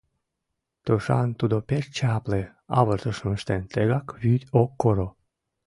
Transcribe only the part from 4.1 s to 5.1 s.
вӱд ок коро.